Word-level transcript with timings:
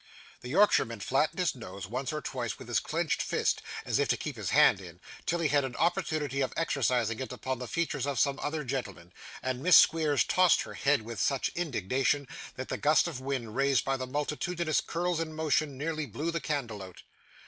The 0.41 0.49
Yorkshireman 0.49 0.99
flattened 1.01 1.37
his 1.37 1.53
nose, 1.53 1.85
once 1.85 2.11
or 2.11 2.21
twice, 2.23 2.57
with 2.57 2.67
his 2.67 2.79
clenched 2.79 3.21
fist, 3.21 3.61
as 3.85 3.99
if 3.99 4.07
to 4.07 4.17
keep 4.17 4.35
his 4.35 4.49
hand 4.49 4.81
in, 4.81 4.99
till 5.27 5.37
he 5.39 5.49
had 5.49 5.63
an 5.63 5.75
opportunity 5.75 6.41
of 6.41 6.51
exercising 6.57 7.19
it 7.19 7.31
upon 7.31 7.59
the 7.59 7.67
features 7.67 8.07
of 8.07 8.17
some 8.17 8.39
other 8.39 8.63
gentleman; 8.63 9.13
and 9.43 9.61
Miss 9.61 9.77
Squeers 9.77 10.23
tossed 10.23 10.63
her 10.63 10.73
head 10.73 11.03
with 11.03 11.19
such 11.19 11.49
indignation, 11.53 12.27
that 12.55 12.69
the 12.69 12.77
gust 12.79 13.07
of 13.07 13.21
wind 13.21 13.55
raised 13.55 13.85
by 13.85 13.95
the 13.95 14.07
multitudinous 14.07 14.81
curls 14.81 15.19
in 15.19 15.33
motion, 15.35 15.77
nearly 15.77 16.07
blew 16.07 16.31
the 16.31 16.41
candle 16.41 16.81
out. 16.81 17.03